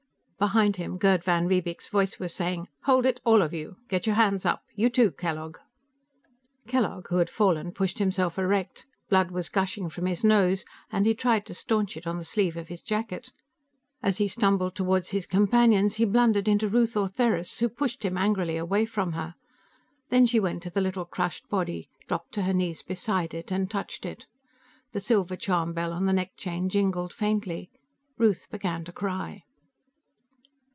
[0.39, 4.15] Behind him, Gerd van Riebeek's voice was saying, "Hold it, all of you; get your
[4.15, 4.63] hands up.
[4.73, 5.59] You, too, Kellogg."
[6.65, 8.87] Kellogg, who had fallen, pushed himself erect.
[9.07, 12.57] Blood was gushing from his nose, and he tried to stanch it on the sleeve
[12.57, 13.29] of his jacket.
[14.01, 18.57] As he stumbled toward his companions, he blundered into Ruth Ortheris, who pushed him angrily
[18.57, 19.35] away from her.
[20.09, 23.69] Then she went to the little crushed body, dropping to her knees beside it and
[23.69, 24.25] touching it.
[24.91, 27.69] The silver charm bell on the neck chain jingled faintly.
[28.17, 29.43] Ruth began to cry.